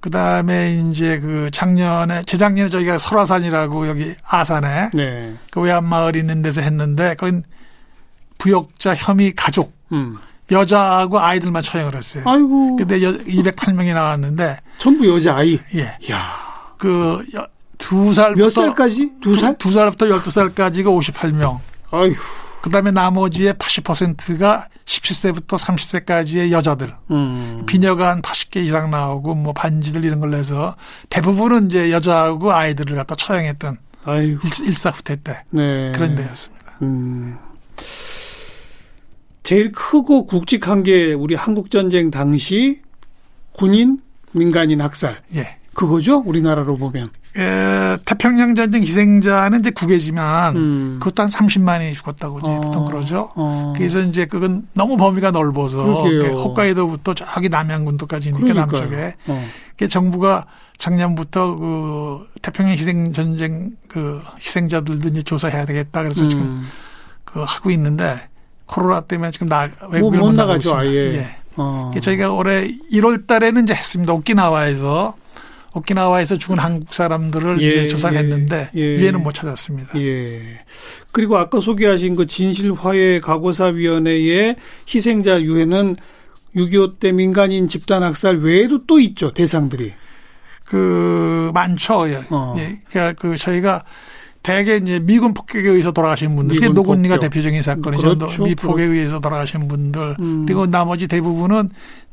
[0.00, 5.36] 그 다음에 이제 그 작년에 재작년에 저희가 설화산이라고 여기 아산에 네.
[5.50, 7.44] 그 외환 마을 있는 데서 했는데 거긴
[8.38, 10.18] 부역자 혐의 가족 음.
[10.50, 12.24] 여자하고 아이들만 처형을 했어요.
[12.26, 12.76] 아이고.
[12.76, 15.58] 근데 208명이 나왔는데 전부 여자 아이.
[15.76, 15.96] 예.
[16.10, 16.52] 야.
[16.78, 19.12] 그두 살부터 몇 살까지?
[19.20, 19.56] 두 살?
[19.56, 21.60] 두, 두 살부터 12살까지가 58명.
[21.92, 22.16] 아이고.
[22.62, 26.94] 그 다음에 나머지의 80%가 17세부터 30세까지의 여자들.
[27.10, 27.64] 음.
[27.66, 30.76] 비녀가 한 80개 이상 나오고 뭐 반지들 이런 걸 해서
[31.10, 34.48] 대부분은 이제 여자하고 아이들을 갖다 처형했던 아이고.
[34.64, 35.90] 일 사후퇴 때 네.
[35.92, 36.78] 그런 데였습니다.
[36.82, 37.36] 음.
[39.42, 42.80] 제일 크고 굵직한 게 우리 한국 전쟁 당시
[43.52, 43.98] 군인
[44.30, 45.20] 민간인 학살.
[45.34, 45.58] 예.
[45.74, 46.22] 그거죠?
[46.24, 47.08] 우리나라로 보면.
[47.36, 50.96] 에, 태평양 전쟁 희생자는 이제 구개지만 음.
[50.98, 52.60] 그것도 한 30만이 죽었다고 이제 어.
[52.60, 53.30] 보통 그러죠.
[53.34, 53.72] 어.
[53.74, 59.14] 그래서 이제 그건 너무 범위가 넓어서 홋카이도부터 저기 남양군도까지 있니까 남쪽에.
[59.28, 59.44] 어.
[59.88, 60.46] 정부가
[60.78, 66.28] 작년부터 그 태평양 희생 전쟁 그 희생자들도 이제 조사해야 되겠다 그래서 음.
[66.28, 66.66] 지금
[67.24, 68.28] 그 하고 있는데
[68.66, 70.74] 코로나 때문에 지금 나 외국을 못, 못 나가죠.
[70.76, 71.14] 아예.
[71.14, 71.36] 예.
[71.56, 71.90] 어.
[72.00, 74.12] 저희가 올해 1월 달에는 이제 했습니다.
[74.12, 75.14] 오키나와에서
[75.74, 79.98] 오키나와에서 죽은 한국 사람들을 예, 이제 조사를 예, 했는데 예, 유해는 못 찾았습니다.
[80.00, 80.58] 예.
[81.12, 84.56] 그리고 아까 소개하신 그 진실화해 각오사위원회의
[84.92, 85.96] 희생자 유해는
[86.54, 89.94] 6.25 때 민간인 집단 학살 외에도 또 있죠 대상들이.
[90.64, 92.08] 그 많죠.
[92.10, 92.22] 예.
[92.30, 92.54] 어.
[92.58, 92.80] 예.
[92.90, 93.84] 그러니까 그 저희가
[94.42, 98.18] 대개 이제 미군 폭격에 의해서 돌아가신 분들, 그게 노건리가 대표적인 사건이죠.
[98.18, 98.44] 그렇죠.
[98.44, 100.46] 미 폭격에 의해서 돌아가신 분들, 음.
[100.46, 101.68] 그리고 나머지 대부분은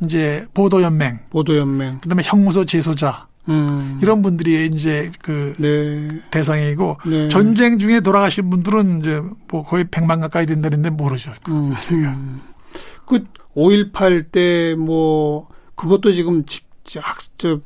[0.05, 3.99] 이제 보도연맹, 보도연맹, 그다음에 형무소 재소자, 음.
[4.01, 6.07] 이런 분들이 이제 그 네.
[6.31, 7.27] 대상이고 네.
[7.29, 11.31] 전쟁 중에 돌아가신 분들은 이제 뭐 거의 100만 가까이 된다는데 모르죠.
[11.49, 11.73] 음.
[13.05, 16.43] 그5.18 때 뭐 그것도 지금
[16.97, 17.59] 학, 저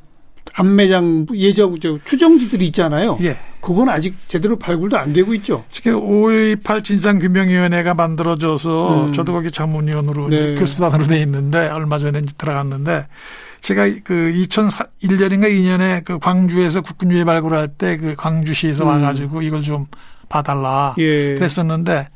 [0.54, 3.18] 안매장 예정 저 추정지들이 있잖아요.
[3.22, 3.36] 예.
[3.60, 5.64] 그건 아직 제대로 발굴도 안 되고 있죠.
[5.70, 9.12] 지금 5.18 진상규명위원회가 만들어져서 음.
[9.12, 10.54] 저도 거기 자문위원으로 네.
[10.54, 13.06] 교수단으로 돼 있는데 얼마 전에 들어갔는데
[13.64, 18.88] 제가 그 2001년인가 2년에 그 광주에서 국군유해 발굴할 때 그 광주시에서 음.
[18.88, 19.86] 와가지고 이걸 좀
[20.28, 21.34] 봐달라 예.
[21.34, 22.08] 그랬었는데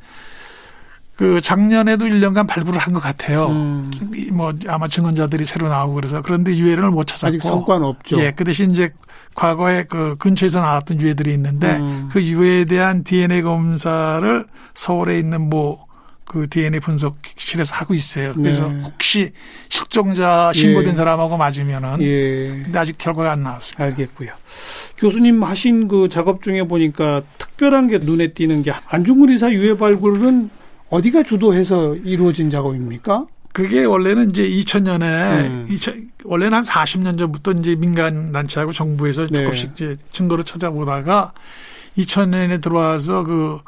[1.15, 3.47] 그 작년에도 1년간 발굴을 한 것 같아요.
[3.47, 3.91] 음.
[4.31, 8.21] 뭐 아마 증언자들이 새로 나오고 그래서 그런데 유해를 못 찾았고 아직 성과는 없죠.
[8.21, 8.91] 예, 그 대신 이제
[9.35, 12.09] 과거에 그 근처에서 나왔던 유해들이 있는데 음.
[12.11, 15.85] 그 유해에 대한 DNA 검사를 서울에 있는 뭐
[16.29, 18.33] 그 DNA 분석실에서 하고 있어요.
[18.35, 18.81] 그래서 네.
[18.83, 19.31] 혹시
[19.67, 20.95] 실종자 신고된 예.
[20.95, 22.49] 사람하고 맞으면은 예.
[22.63, 23.83] 근데 아직 결과가 안 나왔습니다.
[23.83, 24.29] 알겠고요.
[24.97, 30.51] 교수님 하신 그 작업 중에 보니까 특별한 게 눈에 띄는 게 안중근 의사 유해 발굴은
[30.91, 33.25] 어디가 주도해서 이루어진 작업입니까?
[33.51, 35.65] 그게 원래는 이제 2000년에 음.
[35.67, 39.39] 2000, 원래는 한 40년 전부터 이제 민간 단체하고 정부에서 네.
[39.39, 41.33] 조금씩 이제 증거를 찾아보다가
[41.97, 43.61] 2000년에 들어와서 그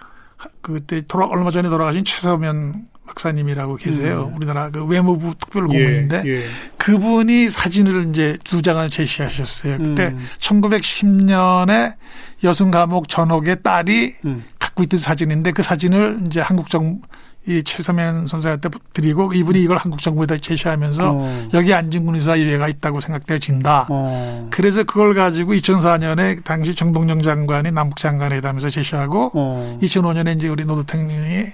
[0.61, 4.29] 그때 돌아 얼마 전에 돌아가신 최서면 박사님이라고 계세요.
[4.31, 4.37] 음.
[4.37, 6.45] 우리나라 그 외무부 특별고문인데 예, 예.
[6.77, 9.77] 그분이 사진을 이제 두 장을 제시하셨어요.
[9.77, 10.25] 그때 음.
[10.39, 11.95] 1910년에
[12.43, 14.43] 여성 감옥 전옥의 딸이 음.
[14.59, 17.01] 갖고 있던 사진인데 그 사진을 이제 한국 정부
[17.47, 21.49] 이 최서면 선생한테 드리고 이분이 이걸 한국 정부에다 제시하면서 어.
[21.55, 23.87] 여기 안중근 의사 유해가 있다고 생각되어진다.
[23.89, 24.47] 어.
[24.51, 29.79] 그래서 그걸 가지고 2004년에 당시 정동영 장관이 남북 장관회담에서 제시하고 어.
[29.81, 31.47] 2005년에 이제 우리 노 대통령이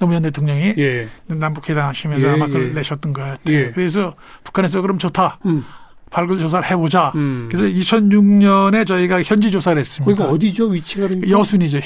[0.00, 1.08] 노무현 대통령이 예.
[1.26, 2.72] 남북회담 하시면서 예, 아마 그걸 예.
[2.72, 3.56] 내셨던 것 같아요.
[3.56, 3.70] 예.
[3.72, 5.38] 그래서 북한에서 그럼 좋다.
[5.46, 5.64] 음.
[6.10, 7.12] 발굴 조사를 해보자.
[7.16, 7.48] 음.
[7.50, 10.10] 그래서 2006년에 저희가 현지 조사를 했습니다.
[10.10, 10.66] 거기가 어디죠?
[10.66, 11.80] 위치가 여순이죠.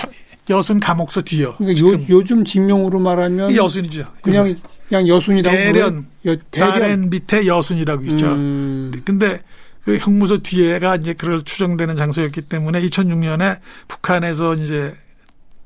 [0.50, 1.54] 여순 감옥서 뒤요.
[1.56, 4.06] 그러니까 요, 요즘 진명으로 말하면 여순이죠.
[4.22, 4.60] 그냥 여순.
[4.88, 8.26] 그냥 여순이라고 대련, 여, 대련 밑에 여순이라고 있죠.
[8.26, 8.92] 음.
[9.04, 9.40] 근데
[9.84, 14.94] 그 형무소 뒤에가 이제 그럴 추정되는 장소였기 때문에 2006년에 북한에서 이제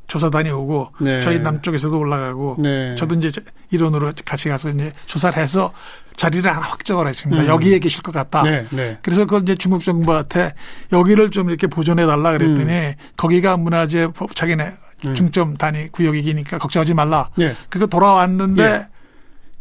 [0.06, 1.20] 조사단이 오고 네.
[1.20, 2.94] 저희 남쪽에서도 올라가고 네.
[2.94, 3.32] 저도 이제
[3.70, 5.72] 일원으로 같이 가서 이제 조사를 해서
[6.16, 7.42] 자리를 하나 확정을 했습니다.
[7.42, 7.48] 음.
[7.48, 8.42] 여기에 계실 것 같다.
[8.42, 8.66] 네.
[8.70, 8.98] 네.
[9.02, 10.54] 그래서 그걸 이제 중국 정부한테
[10.92, 12.92] 여기를 좀 이렇게 보존해 달라 그랬더니 음.
[13.16, 14.74] 거기가 문화재 자기네
[15.06, 15.14] 음.
[15.14, 17.28] 중점 단위 구역이니까 걱정하지 말라.
[17.36, 17.54] 네.
[17.68, 18.86] 그거 돌아왔는데 예.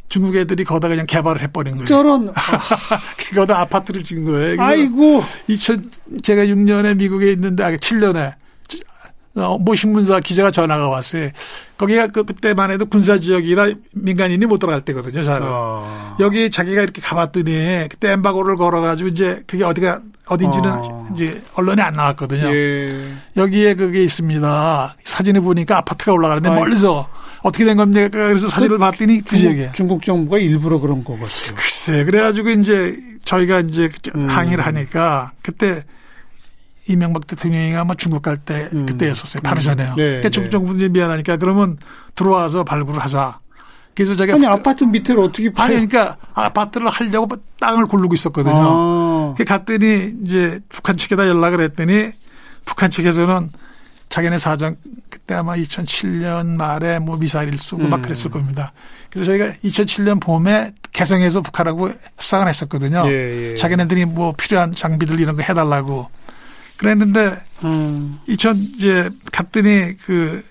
[0.08, 1.88] 중국 애들이 거기다 그냥 개발을 해버린 거예요.
[1.88, 2.34] 저런.
[3.36, 4.62] 거기다 아파트를 짓는 거예요.
[4.62, 5.24] 아이고.
[5.48, 5.92] 2000,
[6.22, 8.34] 제가 6년에 미국에 있는데, 아, 7년에 어,
[9.36, 11.30] 모 신문사 기자가 전화가 왔어요.
[11.78, 15.24] 거기가 그, 그때만 해도 군사 지역이라 민간인이 못 들어갈 때거든요.
[15.24, 15.42] 잘.
[15.44, 16.16] 어.
[16.22, 21.08] 여기 자기가 이렇게 가봤더니 그때 엠바고를 걸어가지고 이제 그게 어디가 어딘지는 어.
[21.14, 22.48] 이제 언론에 안 나왔거든요.
[22.56, 23.14] 예.
[23.36, 24.96] 여기에 그게 있습니다.
[25.04, 26.62] 사진을 보니까 아파트가 올라가는데 아이고.
[26.62, 27.10] 멀리서
[27.44, 28.08] 어떻게 된 겁니까?
[28.10, 31.56] 그래서 사진을 그 봤더니 그 중국, 중국 정부가 일부러 그런 거겠어요.
[31.56, 32.96] 글쎄, 그래가지고 이제
[33.26, 34.28] 저희가 이제 음.
[34.28, 35.84] 항의를 하니까 그때
[36.88, 38.86] 이명박 대통령이 아마 중국 갈때 음.
[38.86, 39.42] 그때였었어요.
[39.42, 39.96] 바로 전에요.
[39.96, 41.78] 네, 그러니까 중국 정부 이제 미안하니까 그러면
[42.14, 43.40] 들어와서 발굴을 하자.
[43.96, 48.56] 그래서 제가 아니 아파트 밑을 어떻게 팔 아니 그러니까 아파트를 하려고 땅을 고르고 있었거든요.
[48.58, 49.36] 아.
[49.48, 52.12] 갔더니 이제 북한 측에다 연락을 했더니
[52.66, 53.50] 북한 측에서는
[54.10, 54.76] 자기네 사정
[55.10, 57.90] 그때 아마 2007년 말에 뭐 미사일을 쏘고 음.
[57.90, 58.74] 막 그랬을 겁니다.
[59.10, 63.04] 그래서 저희가 2007년 봄에 개성에서 북한하고 협상을 했었거든요.
[63.08, 63.56] 예, 예.
[63.56, 66.10] 자기네들이 뭐 필요한 장비들 이런 거 해달라고
[66.78, 68.20] 그랬는데 음.
[68.28, 70.44] 2000 이제 갔더니 그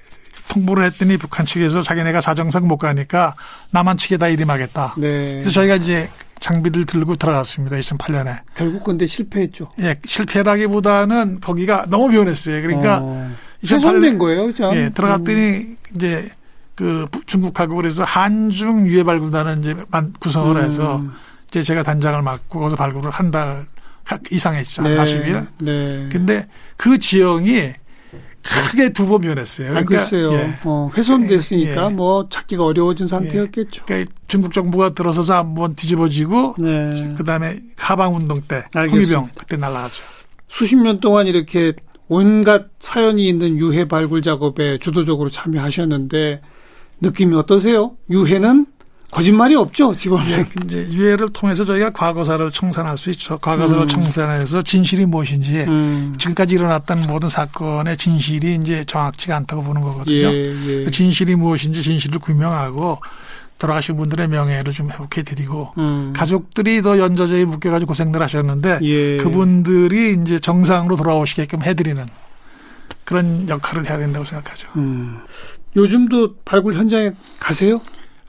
[0.48, 3.34] 통보를 했더니 북한 측에서 자기네가 사정상 못 가니까
[3.72, 4.94] 남한 측에다 이임하겠다.
[4.98, 5.32] 네.
[5.34, 6.10] 그래서 저희가 이제
[6.40, 7.76] 장비를 들고 들어갔습니다.
[7.76, 8.40] 2008년에.
[8.54, 9.70] 결국 근데 실패했죠.
[9.80, 12.60] 예, 실패라기보다는 거기가 너무 변했어요.
[12.62, 13.34] 그러니까 어.
[13.62, 14.52] 2008년 거예요.
[14.52, 14.74] 참.
[14.76, 15.76] 예, 들어갔더니 음.
[15.96, 16.30] 이제
[16.74, 19.74] 그 중국하고 그래서 한중 유해 발굴단을 이제
[20.20, 20.62] 구성을 음.
[20.62, 21.02] 해서
[21.48, 23.64] 이제 제가 단장을 맡고 거기서 발굴을 한 달
[24.30, 24.82] 이상 했죠.
[24.82, 24.96] 네.
[24.96, 25.46] 40일.
[25.62, 26.08] 네.
[26.10, 27.72] 근데 그 지형이
[28.42, 29.70] 크게 두 번 변했어요.
[29.70, 30.32] 그러니까, 아, 글쎄요.
[30.34, 30.58] 예.
[30.64, 31.88] 어, 훼손됐으니까 예.
[31.94, 33.82] 뭐 찾기가 어려워진 상태였겠죠.
[33.82, 33.84] 예.
[33.86, 37.14] 그러니까 중국 정부가 들어서서 한번 뒤집어지고 네.
[37.16, 40.02] 그다음에 하방 운동 때 홍위병 그때 날라가죠.
[40.48, 41.72] 수십 년 동안 이렇게
[42.06, 46.42] 온갖 사연이 있는 유해 발굴 작업에 주도적으로 참여하셨는데
[47.00, 47.96] 느낌이 어떠세요?
[48.10, 48.66] 유해는
[49.10, 50.18] 거짓말이 없죠, 지금.
[50.28, 53.38] 예, 이제 유해를 통해서 저희가 과거사를 청산할 수 있죠.
[53.38, 53.86] 과거사를 음.
[53.88, 56.14] 청산해서 진실이 무엇인지 음.
[56.18, 60.16] 지금까지 일어났던 모든 사건의 진실이 이제 정확치가 않다고 보는 거거든요.
[60.16, 60.84] 예, 예.
[60.84, 62.98] 그 진실이 무엇인지 진실을 규명하고
[63.58, 66.12] 돌아가신 분들의 명예를 좀 회복해 드리고 음.
[66.14, 69.16] 가족들이 더 연좌제에 묶여 가지고 고생들 하셨는데 예.
[69.18, 72.04] 그분들이 이제 정상으로 돌아오시게끔 해 드리는
[73.04, 74.68] 그런 역할을 해야 된다고 생각하죠.
[74.76, 75.18] 음.
[75.76, 77.80] 요즘도 발굴 현장에 가세요?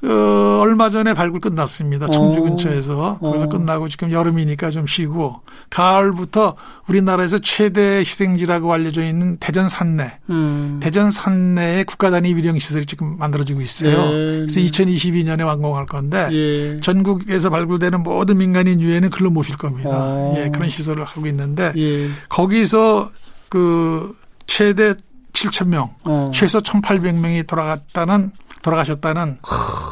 [0.06, 2.08] 어, 얼마 전에 발굴 끝났습니다.
[2.08, 2.44] 청주 어.
[2.44, 3.20] 근처에서.
[3.20, 3.50] 거기서 어.
[3.50, 6.56] 끝나고 지금 여름이니까 좀 쉬고 가을부터
[6.88, 10.20] 우리나라에서 최대 희생지라고 알려져 있는 대전 산내.
[10.30, 10.80] 음.
[10.82, 13.92] 대전 산내에 국가 단위 위령 시설이 지금 만들어지고 있어요.
[13.92, 14.46] 예.
[14.46, 16.80] 그래서 2022년에 완공할 건데 예.
[16.82, 19.90] 전국에서 발굴되는 모든 민간인 유해는 글로 모실 겁니다.
[19.92, 20.36] 어.
[20.38, 22.10] 예, 그런 시설을 하고 있는데 예.
[22.30, 23.12] 거기서
[23.50, 24.16] 그
[24.46, 24.94] 최대
[25.34, 26.32] 7천 명, 어.
[26.34, 28.32] 최소 1,800명이 돌아갔다는
[28.66, 29.38] 돌아가셨다는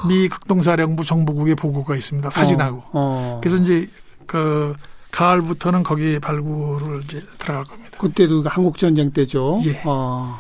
[0.08, 2.30] 미 극동사령부 정보국의 보고가 있습니다.
[2.32, 2.78] 사진하고.
[2.78, 2.92] 어.
[2.94, 3.40] 어.
[3.42, 3.88] 그래서 이제
[4.26, 4.74] 그
[5.12, 7.98] 가을부터는 거기 발굴을 이제 들어갈 겁니다.
[8.00, 9.62] 그때도 그 한국 전쟁 때죠.
[9.68, 9.82] 예.
[9.86, 10.40] 어.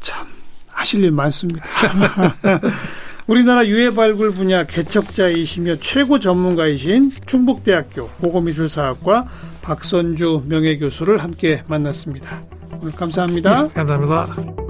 [0.00, 0.26] 참
[0.68, 1.64] 하실 일 많습니다.
[3.28, 9.28] 우리나라 유해 발굴 분야 개척자이시며 최고 전문가이신 충북대학교 고고미술사학과
[9.62, 12.42] 박선주 명예교수를 함께 만났습니다.
[12.82, 13.62] 오늘 감사합니다.
[13.62, 14.63] 네, 감사합니다.